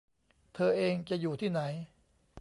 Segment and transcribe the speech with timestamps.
[0.53, 1.61] เธอเองจะอยู่ที่ไหน